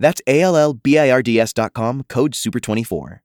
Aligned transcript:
That's 0.00 0.22
A 0.26 0.40
L 0.40 0.56
L 0.56 0.72
B 0.72 0.98
I 0.98 1.10
R 1.10 1.22
D 1.22 1.38
S.com, 1.38 2.04
code 2.08 2.32
SUPER24. 2.32 3.20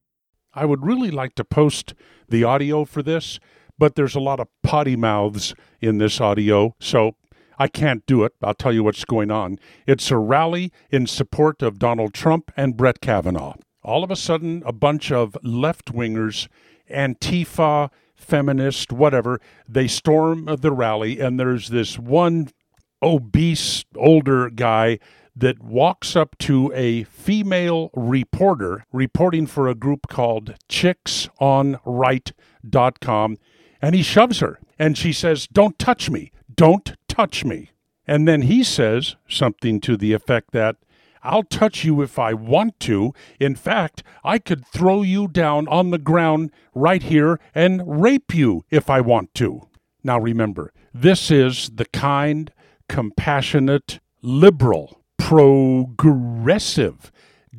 I 0.53 0.65
would 0.65 0.85
really 0.85 1.09
like 1.09 1.33
to 1.35 1.45
post 1.45 1.95
the 2.29 2.43
audio 2.43 2.83
for 2.83 3.01
this, 3.01 3.39
but 3.79 3.95
there's 3.95 4.13
a 4.13 4.19
lot 4.19 4.41
of 4.41 4.49
potty 4.61 4.97
mouths 4.97 5.55
in 5.79 5.97
this 5.97 6.19
audio, 6.19 6.75
so 6.79 7.15
I 7.57 7.69
can't 7.69 8.05
do 8.05 8.25
it. 8.25 8.33
I'll 8.43 8.53
tell 8.53 8.73
you 8.73 8.83
what's 8.83 9.05
going 9.05 9.31
on. 9.31 9.57
It's 9.87 10.11
a 10.11 10.17
rally 10.17 10.71
in 10.91 11.07
support 11.07 11.61
of 11.61 11.79
Donald 11.79 12.13
Trump 12.13 12.51
and 12.57 12.75
Brett 12.75 12.99
Kavanaugh. 12.99 13.55
All 13.81 14.03
of 14.03 14.11
a 14.11 14.15
sudden, 14.17 14.61
a 14.65 14.73
bunch 14.73 15.11
of 15.11 15.37
left 15.43 15.93
wingers, 15.93 16.49
Antifa, 16.91 17.89
feminist, 18.15 18.91
whatever, 18.91 19.39
they 19.67 19.87
storm 19.87 20.45
the 20.59 20.71
rally, 20.71 21.21
and 21.21 21.39
there's 21.39 21.69
this 21.69 21.97
one 21.97 22.49
obese 23.01 23.85
older 23.95 24.49
guy 24.49 24.99
that 25.35 25.61
walks 25.61 26.15
up 26.15 26.37
to 26.39 26.71
a 26.73 27.03
female 27.05 27.89
reporter 27.93 28.85
reporting 28.93 29.47
for 29.47 29.67
a 29.67 29.75
group 29.75 30.07
called 30.07 30.55
chicksonright.com 30.69 33.37
and 33.81 33.95
he 33.95 34.01
shoves 34.01 34.39
her 34.39 34.59
and 34.79 34.97
she 34.97 35.11
says, 35.13 35.47
Don't 35.47 35.77
touch 35.77 36.09
me. 36.09 36.31
Don't 36.53 36.93
touch 37.07 37.43
me. 37.43 37.71
And 38.07 38.25
then 38.27 38.43
he 38.43 38.63
says 38.63 39.15
something 39.27 39.81
to 39.81 39.97
the 39.97 40.13
effect 40.13 40.51
that, 40.51 40.75
I'll 41.25 41.43
touch 41.43 41.83
you 41.83 42.03
if 42.03 42.19
I 42.19 42.35
want 42.35 42.79
to. 42.81 43.13
In 43.39 43.55
fact, 43.55 44.03
I 44.23 44.37
could 44.37 44.65
throw 44.67 45.01
you 45.01 45.27
down 45.27 45.67
on 45.67 45.89
the 45.89 45.97
ground 45.97 46.51
right 46.75 47.01
here 47.01 47.39
and 47.55 47.81
rape 47.99 48.35
you 48.35 48.63
if 48.69 48.91
I 48.91 49.01
want 49.01 49.33
to. 49.35 49.67
Now 50.03 50.19
remember, 50.19 50.71
this 50.93 51.31
is 51.31 51.71
the 51.73 51.85
kind, 51.85 52.53
compassionate, 52.87 53.99
liberal 54.21 55.01
progressive 55.25 57.11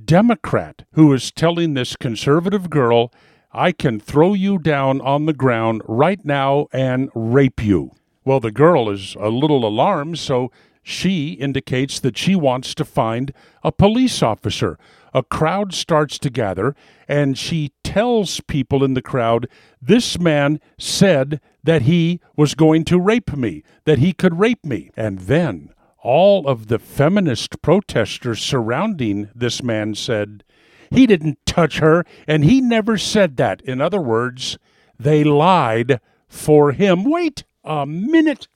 Democrat 0.04 0.84
who 0.92 1.12
is 1.12 1.32
telling 1.32 1.74
this 1.74 1.96
conservative 1.96 2.70
girl, 2.70 3.12
I 3.52 3.72
can 3.72 3.98
throw 3.98 4.34
you 4.34 4.56
down 4.58 5.00
on 5.00 5.26
the 5.26 5.32
ground 5.32 5.82
right 5.88 6.24
now 6.24 6.68
and 6.72 7.10
rape 7.12 7.60
you. 7.60 7.90
Well, 8.24 8.38
the 8.38 8.52
girl 8.52 8.88
is 8.88 9.16
a 9.18 9.30
little 9.30 9.66
alarmed, 9.66 10.20
so 10.20 10.52
she 10.84 11.32
indicates 11.32 11.98
that 11.98 12.16
she 12.16 12.36
wants 12.36 12.72
to 12.76 12.84
find 12.84 13.32
a 13.64 13.72
police 13.72 14.22
officer. 14.22 14.78
A 15.12 15.24
crowd 15.24 15.74
starts 15.74 16.20
to 16.20 16.30
gather, 16.30 16.76
and 17.08 17.36
she 17.36 17.72
tells 17.82 18.40
people 18.42 18.84
in 18.84 18.94
the 18.94 19.02
crowd, 19.02 19.48
This 19.82 20.20
man 20.20 20.60
said 20.78 21.40
that 21.64 21.82
he 21.82 22.20
was 22.36 22.54
going 22.54 22.84
to 22.84 23.00
rape 23.00 23.36
me, 23.36 23.64
that 23.86 23.98
he 23.98 24.12
could 24.12 24.38
rape 24.38 24.64
me. 24.64 24.92
And 24.96 25.18
then 25.18 25.70
all 26.02 26.46
of 26.46 26.68
the 26.68 26.78
feminist 26.78 27.62
protesters 27.62 28.40
surrounding 28.40 29.28
this 29.34 29.62
man 29.62 29.94
said, 29.94 30.44
he 30.90 31.06
didn't 31.06 31.38
touch 31.46 31.78
her, 31.78 32.04
and 32.26 32.44
he 32.44 32.60
never 32.60 32.96
said 32.96 33.36
that. 33.36 33.60
In 33.62 33.80
other 33.80 34.00
words, 34.00 34.58
they 34.98 35.24
lied 35.24 36.00
for 36.28 36.72
him. 36.72 37.04
Wait 37.04 37.44
a 37.64 37.86
minute. 37.86 38.48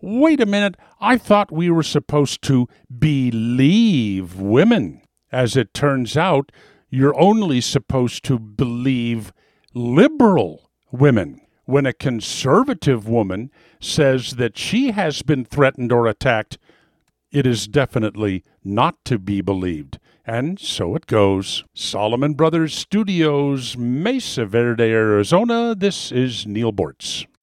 Wait 0.00 0.40
a 0.40 0.46
minute. 0.46 0.76
I 1.00 1.16
thought 1.18 1.52
we 1.52 1.70
were 1.70 1.82
supposed 1.82 2.42
to 2.42 2.68
believe 2.98 4.36
women. 4.36 5.02
As 5.30 5.56
it 5.56 5.74
turns 5.74 6.16
out, 6.16 6.50
you're 6.90 7.18
only 7.20 7.60
supposed 7.60 8.24
to 8.24 8.38
believe 8.38 9.32
liberal 9.74 10.70
women. 10.90 11.40
When 11.64 11.84
a 11.84 11.92
conservative 11.92 13.06
woman 13.06 13.50
says 13.78 14.32
that 14.36 14.56
she 14.56 14.92
has 14.92 15.20
been 15.22 15.44
threatened 15.44 15.92
or 15.92 16.06
attacked, 16.06 16.58
it 17.30 17.46
is 17.46 17.68
definitely 17.68 18.42
not 18.64 19.04
to 19.04 19.18
be 19.18 19.40
believed. 19.40 19.98
And 20.24 20.60
so 20.60 20.94
it 20.94 21.06
goes. 21.06 21.64
Solomon 21.74 22.34
Brothers 22.34 22.74
Studios, 22.74 23.76
Mesa 23.76 24.44
Verde, 24.44 24.84
Arizona. 24.84 25.74
This 25.74 26.12
is 26.12 26.46
Neal 26.46 26.72
Boortz. 26.72 27.26